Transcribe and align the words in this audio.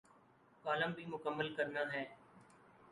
Column 0.65 0.91
بھی 0.91 1.05
مکمل 1.05 1.53
کرنا 1.55 1.81
ہے۔ 1.93 2.05